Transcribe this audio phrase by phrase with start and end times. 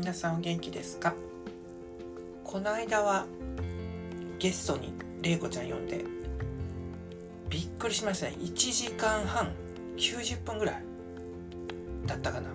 [0.00, 1.12] 皆さんお元気ですか？
[2.42, 3.26] この間は
[4.38, 6.06] ゲストに玲子ちゃん呼んで
[7.50, 8.36] びっくりしましたね。
[8.38, 9.52] 1時間半
[9.98, 10.82] 90分ぐらい
[12.06, 12.48] だったかな。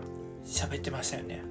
[0.43, 1.43] 喋ってましたよね。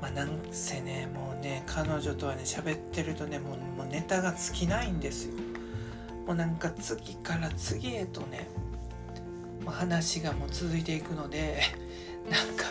[0.00, 5.34] まあなんせねもうね彼女とはね喋ってるとねもうもうネタが尽きないんですよ。
[6.26, 8.48] もうなんか次から次へとね
[9.66, 11.60] 話がもう続いていくので
[12.30, 12.66] なんか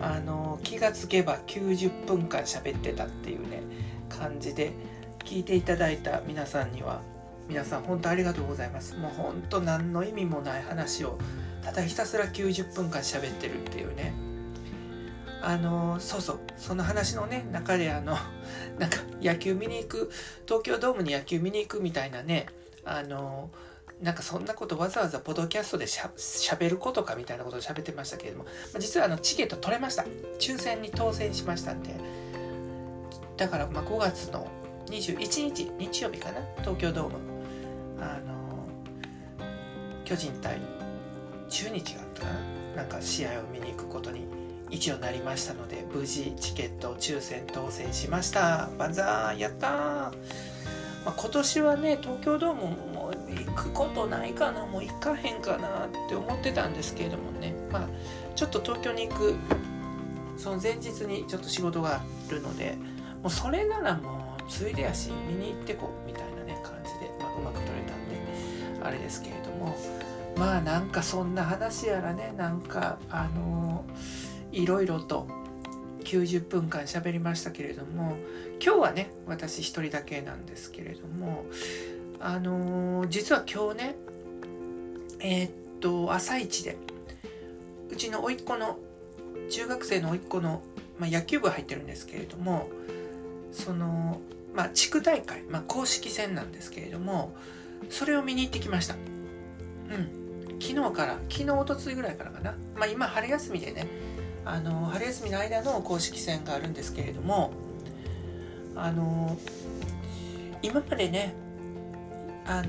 [0.00, 3.62] あの気がつけば90分間喋ってたっていうね
[4.08, 4.72] 感じで
[5.20, 7.00] 聞いていただいた皆さんには
[7.48, 8.96] 皆さん本当ありがとうございます。
[8.96, 11.18] もう本当何の意味もない話を
[11.62, 14.14] ただひたすら90分間喋ってるっていうね。
[15.42, 16.40] あのそうそう。
[16.56, 18.16] その話のね中であの
[18.78, 20.10] なんか野球見に行く
[20.46, 22.46] 東京ドームに野球見に行くみたいなね
[22.84, 23.50] あの
[24.02, 26.10] なんかそんなことわざわざポドキャストでしゃ
[26.56, 28.46] べることかみたいなことを喋ってましたけれども、
[28.78, 30.04] 実はあのチケット取れました。
[30.38, 31.94] 抽選に当選しましたんで。
[33.36, 34.46] だからまあ5月の
[34.86, 36.40] 21日日曜日かな？
[36.58, 37.18] 東京ドーム。
[38.00, 38.66] あの
[40.04, 40.60] 巨人対
[41.48, 42.28] 中日があったか
[42.76, 42.82] な？
[42.82, 44.26] なんか試合を見に行くことに
[44.68, 48.68] 一応なりましたので無事チケット抽選当選しました。
[48.76, 50.10] 万歳やったー、ま
[51.06, 52.76] あ、今年はね東京ドーム
[53.28, 57.54] 行くことないかなもう行かへんかなって思ってたんですけれどもね。
[57.70, 57.88] まあ
[58.34, 59.34] ちょっと東京に行く
[60.36, 62.76] その前日にちょっと仕事があるので
[63.22, 68.16] もうそれならもうついでやし見に行ってこうみたいなね感じで、まあ、うまく撮れたんで
[68.82, 69.76] あれですけれども。
[70.36, 75.28] まあなんかそんな話やらねなんかあのー、いろいろと
[76.04, 78.16] 90分間喋りましたけれども
[78.62, 81.44] 今日はね私一人だけなんですけれども
[82.20, 83.96] あのー、実は今日ね
[85.20, 86.76] えー、っと朝一で
[87.90, 88.78] うちの甥っ子の
[89.50, 90.62] 中学生の甥っ子の、
[90.98, 92.68] まあ、野球部入ってるんですけれども
[93.52, 94.20] その
[94.54, 97.34] まあ地区大会、まあ、公式戦なんですけれども
[97.90, 98.94] それを見に行ってきました。
[98.94, 100.24] うん。
[100.60, 102.54] 昨日から昨日おとついぐらいからかな。
[102.76, 103.86] まあ今春休みでね
[104.44, 107.52] あの春休みの間の公式戦があるんですけれども
[108.76, 109.36] あの
[110.62, 111.34] 今までね
[112.46, 112.68] あの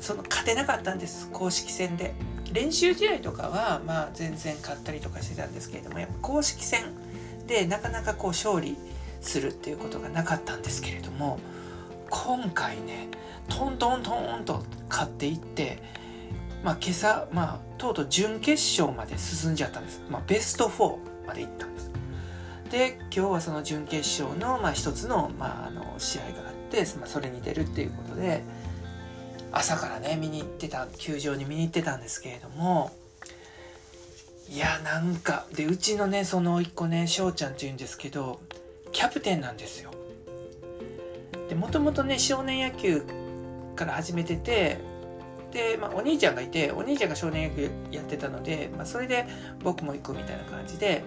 [0.00, 2.14] その勝てなかったんです公式戦で。
[2.52, 6.82] 練習試合とかはまあ全然勝ったりとかしてたんですけれどもやっぱ公式戦
[7.46, 8.76] でなかなかこう勝利
[9.20, 11.38] するっていうことがなかったんですけれども
[12.10, 13.08] 今回ね
[13.48, 15.78] トントントンと勝っていって
[16.62, 21.90] まあ今朝まあとうとう準決勝まで進んじゃったんです、まあ、ベスト4まで行ったんです。
[22.70, 28.42] で今日はその準決勝のまあ一つの,、まあ、あの試合があって、まあ、それに出るっていうことで
[29.58, 32.92] 朝からね見に行ってた球場に見に行ってたんですけれども
[34.48, 38.40] いやなんかでうちのねその一個ね翔ちゃんっていうんですけど
[38.92, 39.90] キャプテンなんですよ。
[41.48, 43.02] でもともとね少年野球
[43.76, 44.78] から始めてて
[45.52, 49.26] で、まあ、お兄ちゃんがいてお兄ちゃんが少年野球やってたので、まあ、それで
[49.62, 51.02] 僕も行くみたいな感じで、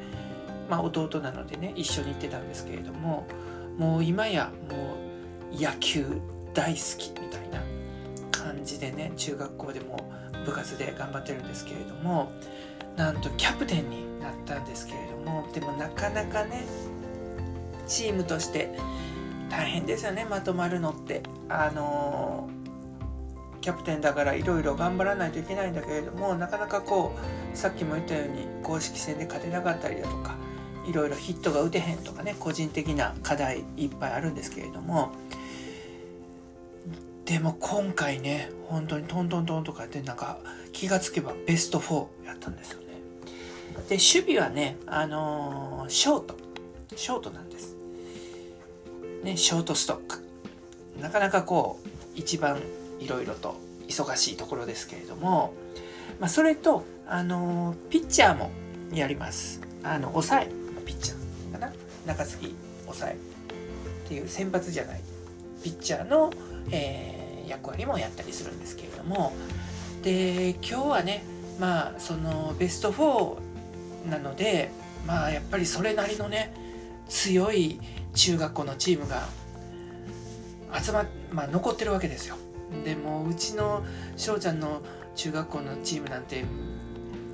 [0.70, 3.28] まあ、弟なのでね一緒に行ってたんですけれども
[3.78, 4.98] もう今やも
[5.52, 6.06] う野球
[6.54, 7.81] 大好きみたいな。
[8.62, 10.12] 感じでね中学校でも
[10.46, 12.32] 部活で頑張ってるんですけれども
[12.96, 16.64] なんとキャプテンになったんですけれどもでもなかなかね
[17.88, 18.78] チームとして
[19.50, 21.24] 大変ですよねまとまるのって。
[21.50, 22.50] あの
[23.60, 27.14] キャプテンだからいろいろ頑張らないといけないんだけれどもなかなかこ
[27.54, 30.36] うさっきも言ったように公式戦で勝てなかったりだとか
[30.88, 35.12] いろいろヒットが打てへんとかね個人的な課題いっぱいあるんですけれども
[37.26, 40.40] でも今回ね本当にトントントンとかってなんか
[40.72, 42.88] 気がつけばベスト4やったんですよね。
[43.90, 46.36] で守備はねあのー、ショート。
[46.96, 47.76] ショートなんです。
[49.24, 50.24] ねショートストック。
[51.00, 52.60] なかなかこう一番
[53.00, 53.56] いろいろと
[53.88, 55.54] 忙しいところですけれども、
[56.20, 58.52] まあ、それとあのー、ピッチャーも
[58.92, 59.62] やります。
[59.84, 60.48] あの抑え。
[60.86, 61.74] ピッチャーかな。
[62.06, 63.14] 中継ぎ抑え。
[63.14, 65.02] っていう先発じゃない。
[65.64, 66.32] ピッチャーの、
[66.70, 69.34] えー役割もやったりするんですけれども。
[70.04, 71.24] で今日はね
[71.60, 74.72] まあそのベスト4なので
[75.06, 76.54] まあやっぱりそれなりのね
[77.10, 77.80] 強い
[78.14, 79.28] 中学校のチームが
[80.82, 82.38] 集まっまあ残ってるわけですよ。
[82.86, 83.84] でもうちの
[84.16, 84.82] 翔ちゃんの
[85.16, 86.46] 中学校のチームなんて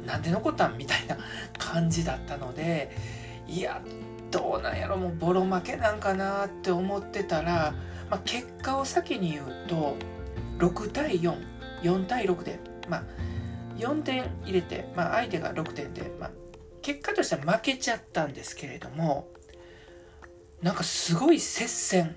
[0.05, 0.77] なんで残ったん？
[0.77, 1.17] みたいな
[1.59, 2.91] 感じだったので
[3.47, 3.81] いや
[4.31, 7.73] どうなんやろもうボロ負けなんかなって思ってたら
[8.09, 9.97] まあ、結果を先に言うと
[10.59, 13.03] 6対44対6で、まあ、
[13.77, 16.31] 4点入れて、まあ、相手が6点で、まあ、
[16.81, 19.27] 結果としては負けちゃったんですけれども
[20.61, 22.15] なんかすごい接戦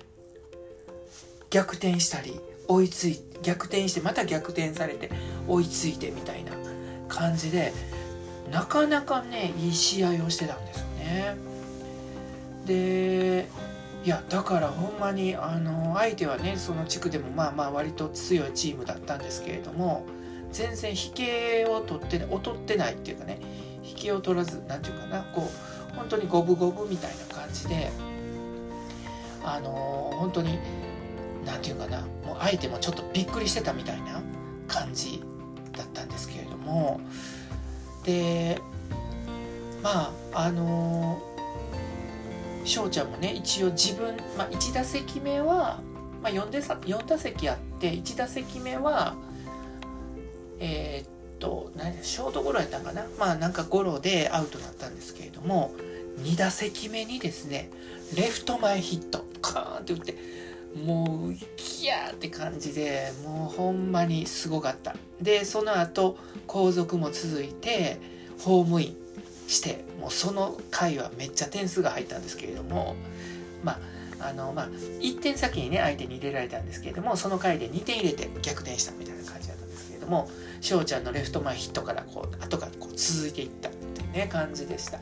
[1.51, 5.11] 逆転したり追いつい逆転してまた逆転されて
[5.49, 6.53] 追いついてみたいな
[7.09, 7.73] 感じで
[8.51, 11.37] なかなかねいい試合をしてたんですね。
[12.67, 13.49] で
[14.05, 20.07] いやだからほんまにあの相手はねその地区でもまあまあ割と強いチームだったんですけれども
[20.53, 23.41] 全然引けを取って劣ってないっていうかね
[23.83, 25.51] 引きを取らず何て言うかなこ
[25.93, 27.91] う本当に五分五分みたいな感じで
[29.45, 30.59] あの本当に
[31.45, 34.23] 何て言うかなもう相手もちょっとびっくりしてたみたいな
[34.67, 35.23] 感じ
[35.77, 37.01] だったんですけれども
[38.05, 38.61] で
[39.83, 41.23] まああの
[42.65, 45.81] 翔ちゃんもね一応自分、まあ、1打席目は、
[46.23, 49.17] まあ、4, で4打席あって1打席目は
[50.59, 51.73] えー、っと
[52.03, 53.07] ショートゴロやったんかな？
[53.19, 55.73] まあなんかゴロでアウトだったんですけれども
[56.19, 57.71] 2打席目にですね
[58.15, 60.15] レフト前ヒットカーンって打って
[60.85, 64.95] もうキヤーって感じでもうほんまにすごかった。
[65.21, 67.99] でその後後続も続いて
[68.39, 69.00] ホームイン。
[69.51, 72.95] してもうその回はめっちゃ点数が入ったんですけれども
[73.65, 73.73] ま
[74.21, 74.69] ああのまあ
[75.01, 80.29] 1点先にね相手に入れられたんですけれどもその回で2点入れて逆転したみたいな感じだったんですけれども
[80.61, 85.01] 翔ちゃんのレフト前ヒットからこう後がこう続いていったっていうね感じでした。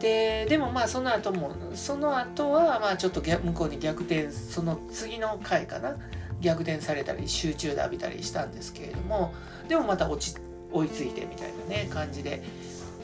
[0.00, 5.96] ででもまあその後もその後はまあちょっと向こうに逆転その次の回かな
[6.42, 9.32] 逆転されたり集中で浴びたりしたんですけれども
[9.68, 10.38] でもまた落ち
[10.70, 12.42] 追いついてみたいなね感じで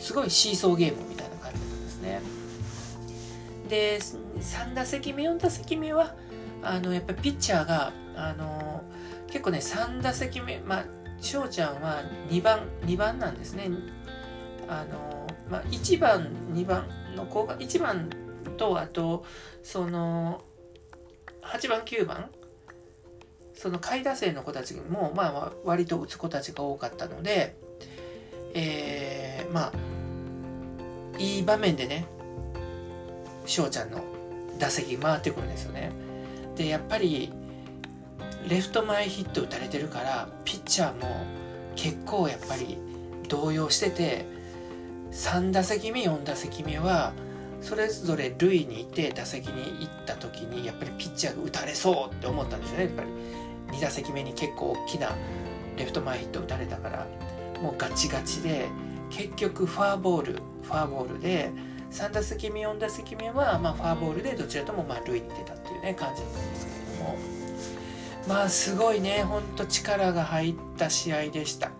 [0.03, 2.21] すごいシーソーゲームみたいな感じだったんですね。
[3.69, 3.99] で
[4.41, 6.17] 3打席目4打席目は
[6.61, 8.83] あのやっぱりピッチャーがあの
[9.29, 10.85] 結構ね3打席目まあ
[11.21, 13.71] 翔ちゃんは2番2番なんですね。
[14.69, 18.11] あのまあ、1番2番の子が1番
[18.57, 19.25] とあと
[19.63, 20.43] その
[21.43, 22.31] 8番9番
[23.55, 27.55] その下位打線の子たちもまあ割と打つ子たちが多かったので、
[28.55, 29.73] えー、まあ
[31.23, 32.05] いい場面でね
[33.47, 34.03] 翔ちゃんの
[34.59, 35.93] 打席回ってくるんですよね。
[36.57, 37.33] でやっぱり
[38.49, 41.25] レフト前ヒット打たれてるからピッチャーも
[41.77, 42.77] 結構やっぱり
[43.29, 44.27] 動揺してて
[45.13, 47.13] 3打席目4打席目は
[47.61, 53.09] それぞれ塁にいて打席に行った時にやっぱりピッチャーが打たれそうって思ったんですよねやっぱり
[53.79, 55.13] 2打席目に結構大きな
[55.77, 57.07] レフト前ヒット打たれたから
[57.63, 58.69] もうガチガチで
[59.13, 60.33] 結局ファーボール
[60.63, 61.51] ファーボールで
[61.91, 67.19] 3打席目4打席目はまあファーボールでどちらともまあ塁に出たっていうね感じだったんですけれども。
[68.29, 71.71] まあすごいねほんと力が入った試合でした。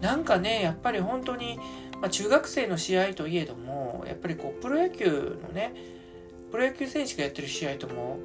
[0.00, 1.58] なんかねやっぱり本当に
[2.00, 5.74] まあ、中学生の試合といえどもやっぱりこうプロ野球のね
[6.50, 8.18] プロ野球選手がやってる試合とも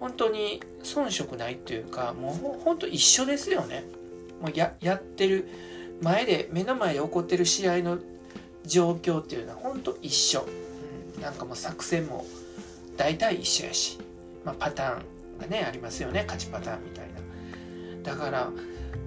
[0.00, 3.84] 本当に遜色ないっていうかもう本当一緒ですよね。
[4.40, 5.48] もうややってる。
[6.02, 7.98] 前で目の前で起こってる試合の
[8.64, 10.46] 状況っていうのは本当一緒、
[11.16, 12.24] うん、なんかもう作戦も
[12.96, 13.98] 大体一緒やし、
[14.44, 16.22] まあ、パターンがねありますよね。
[16.22, 17.20] 勝ちパターンみたいな。
[18.02, 18.50] だから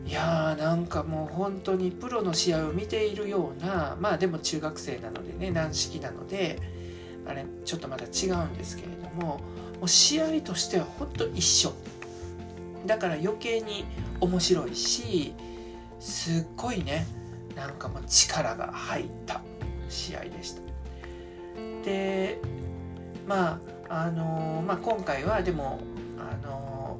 [0.06, 6.60] いやーなんかもう本当にプロの試合を見ているようなまあでも中学生なのでね軟式なので
[7.26, 9.40] あれちょっとまた違うんですけれどもも
[9.84, 11.74] う試合としては本当一緒。
[12.86, 13.86] だから余計に
[14.20, 15.34] 面白いし
[16.04, 17.08] すっごいね
[17.56, 19.42] なんかもう力が入った
[19.88, 20.62] 試合でした。
[21.86, 22.40] で
[23.26, 25.80] まああのー、まあ今回はでも
[26.18, 26.98] あの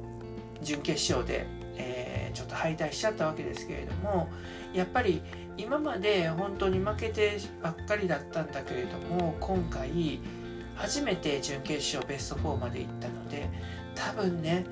[0.60, 1.46] ー、準決勝で
[1.76, 4.30] えちょっと敗退しちゃったわけですけれども
[4.72, 5.20] やっぱり
[5.58, 10.20] 今まで本当に負けてばっかりだったんだけれども今回
[10.76, 13.48] 初めて準決勝ベスト4まで行ったので
[13.94, 14.64] 多分ね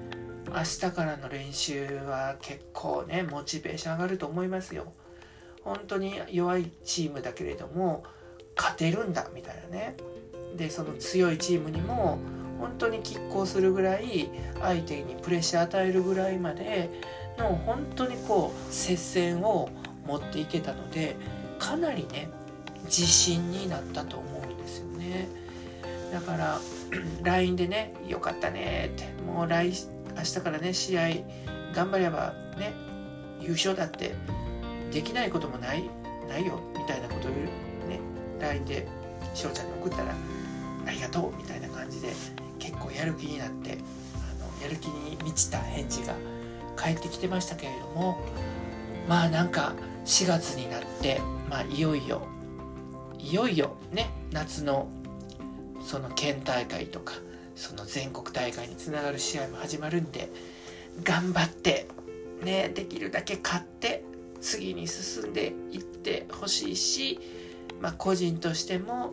[0.49, 4.93] 明日からの練習は結構ねモチベーション上がると思いますよ。
[5.63, 8.03] 本当に弱いチームだけれども
[8.57, 9.97] 勝てるんだみたいなね。
[10.57, 12.19] でその強いチームにも
[12.59, 14.29] 本当に拮抗するぐらい
[14.61, 16.91] 相手にプレッシャー与えるぐらいまで
[17.39, 19.69] の本当にこう接戦を
[20.07, 21.17] 持っていけたので
[21.59, 22.29] かなりね
[22.85, 25.29] 自信になったと思うんですよね
[26.13, 26.61] だから
[27.23, 29.73] LINE でね「よかったね」ってもう来
[30.17, 31.09] 明日からね試合
[31.75, 32.73] 頑張ればね
[33.41, 34.15] 優勝だって
[34.93, 35.89] できないこともない
[36.29, 38.01] ないよみたいなことをね
[38.41, 38.87] LINE で
[39.35, 40.15] 翔ちゃんに送ったら
[40.87, 42.13] 「ありがとう」みたいな感じで
[42.59, 46.15] 結構やる気になってあのやる気に満ちた返事が
[46.77, 48.19] 帰ってきてましたけれども
[49.09, 52.27] まあなんか4月になって、まあ、いよいよ
[53.19, 54.89] いよいよね夏の
[55.85, 57.15] その県大会とか
[57.55, 60.31] その全国大会につながる試合も始まるんで
[61.03, 61.87] 頑張って
[62.43, 64.05] ねできるだけ勝って
[64.41, 67.21] 次に進んでいってほしいし、
[67.81, 69.13] まあ、個人としても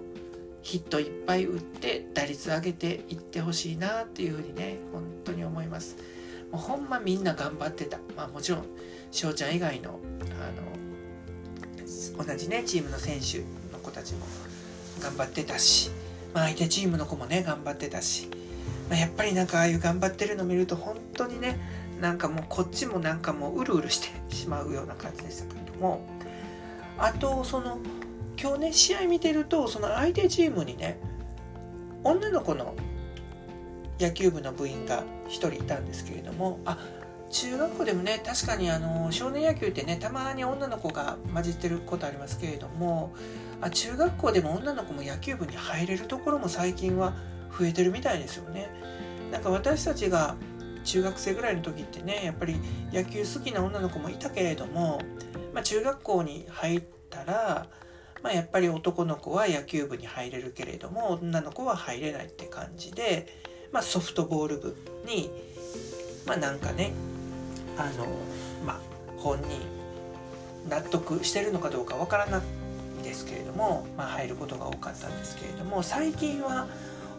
[0.61, 5.97] ヒットいっぱい打って打率上げていってほしいなっていうふうにね本当に思います。
[6.51, 7.99] もうほんまみんな頑張ってた。
[8.17, 8.65] まあもちろん
[9.11, 9.99] 翔ちゃん以外の
[12.17, 13.39] あの同じねチームの選手
[13.71, 14.25] の子たちも
[14.99, 15.91] 頑張ってたし、
[16.33, 18.29] まあ、相手チームの子もね頑張ってたし、
[18.89, 21.59] まあ、やっぱりなんかああいう頑張ってるの見ると本当にね
[21.99, 26.05] なんかもうこっちもなんかもううるうるしてしまうような感じでしたけれども。
[27.01, 27.79] あとその
[28.41, 30.99] 今日ね試合見てるとその相手チームにね
[32.03, 32.75] 女の子の
[33.99, 36.59] 野球部の部員が1人いたんですけれども。
[36.65, 36.77] あ
[37.29, 43.13] 中学校でもね確かにあの少年野球ってねたまに女の子が混じってることありますけれども
[43.61, 47.13] あ中学校でも女の子も野球部に入れるところも最近は
[47.57, 48.69] 増えてるみたいですよね。
[49.31, 50.35] なんか私たちが
[50.83, 52.55] 中学生ぐらいの時ってねやっぱり
[52.91, 55.01] 野球好きな女の子もいたけれども、
[55.53, 57.67] まあ、中学校に入ったら
[58.21, 63.27] まあ、やっぱり男の子は野球部に入れるけれども女の子は入れないって感じで、
[63.71, 65.31] まあ、ソフトボール部に
[66.25, 66.91] まあなんかね
[67.79, 68.05] あの
[68.65, 68.79] まあ
[69.17, 69.47] 本人
[70.69, 76.67] 納得してるのかどうかわからないですけれども、まあ、入ることが多かったんですけれども最近は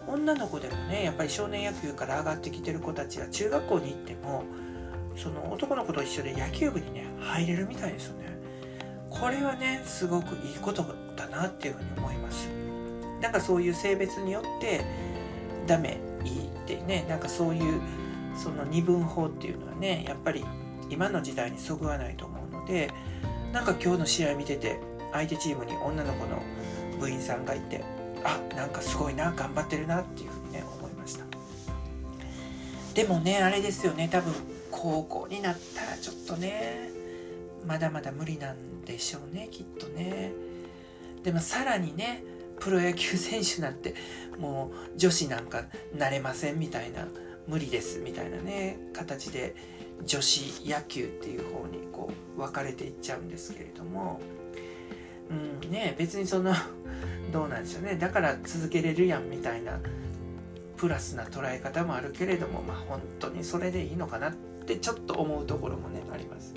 [0.07, 4.45] 女の子でもねやっぱり少年野球から上がってきてる子たちは中学校に行っても
[5.17, 8.31] その男の子と一緒で野球部にね入れるみたいですよね。
[9.11, 10.85] これはねすごくいいこと
[11.17, 12.49] だなっていうふうに思います
[13.21, 14.85] なんかそういう性別によって
[15.67, 17.81] ダメいいってねなんかそういう
[18.37, 20.45] その二分法っていうのはねやっぱり
[20.89, 22.91] 今の時代にそぐわないと思うので
[23.53, 24.79] なんか今日の試合見てて
[25.13, 26.43] 相手チームに女の子の
[26.99, 27.85] 部員さんがいて
[28.25, 31.25] あなんかすごいな頑張ってるなっていうふうにね思いました。
[32.95, 34.35] でもねあれですよね多分
[34.71, 36.91] 高校になったらちょっとね
[37.67, 40.33] まだまだ無理なんでしょうねきっとね。
[41.23, 42.25] でもさらにね
[42.59, 43.95] プロ野球選手なんて
[44.39, 45.65] もう女子なんか
[45.97, 47.07] なれませんみたいな
[47.51, 49.57] 無理ですみたいなね形で
[50.07, 54.21] 女子野球っていう方にこう分かれていっちゃうんですけれども。
[55.31, 56.53] うんね別にその
[57.33, 57.95] どうなんでしょうね。
[57.97, 59.79] だから続けれるやんみたいな
[60.77, 66.55] プラスな捉え方もあるけれどもまあ本当にそれでいいのかなってちょっと思うところもねあります。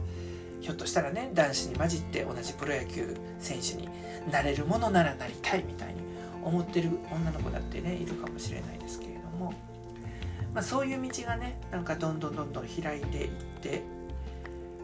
[0.61, 3.89] ひょっとしたらね男子に混じって同じプロ野球選手に
[4.31, 6.01] なれるものならなりたいみたいに
[6.41, 9.53] 思ってる女の子だってねいるかもしれないですけれども、
[10.53, 13.29] まあ、そういう道がねなんかどんどんどんどん開いていっ
[13.61, 13.81] て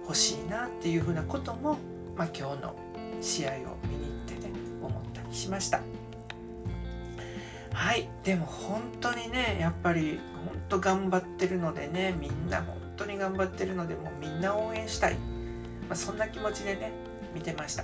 [0.05, 1.77] ほしいなっていうふうなことも、
[2.15, 2.75] まあ、今日の
[3.21, 5.81] 試合を見に行ってね思ったりしました。
[7.71, 8.09] はい。
[8.23, 15.15] でも本当にねやっぱり本当頑張ってるのでねみんな本当に頑張ってるのでもうみんな応援したい。
[15.88, 16.91] まあ、そんな気持ちでね
[17.33, 17.83] 見てました。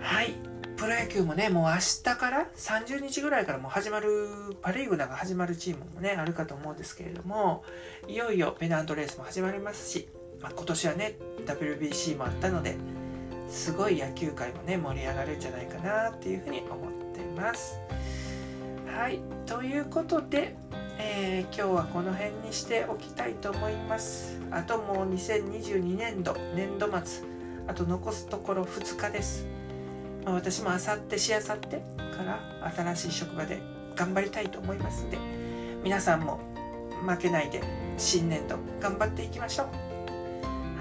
[0.00, 0.34] はい。
[0.82, 7.62] プロ野球もねもう明日から30日ぐらいからもう始まるパ・リーグなんか始まるチームもねあるかと思うんですけれども
[8.08, 10.08] いよいよペナントレースも始まりますし、
[10.40, 11.14] まあ、今年はね
[11.46, 12.74] WBC もあったので
[13.46, 17.78] すごい野球界もね盛り上がるんじゃないかなっていうふうに思ってます。
[18.88, 20.56] はいということで
[20.98, 24.40] えー、今日はこの辺にしておきたいと思います。
[24.50, 27.24] あともう2022年度年度末
[27.68, 29.46] あと残すところ2日です、
[30.24, 32.40] まあ、私もあさってしあさってから
[32.74, 33.60] 新しい職場で
[33.96, 35.18] 頑張りたいと思いますんで
[35.82, 36.40] 皆さんも
[37.06, 37.60] 負けないで
[37.98, 39.66] 新年度頑張っていきましょう。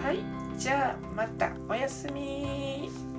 [0.06, 1.52] はいじゃあまた。
[1.68, 3.11] おやすみ。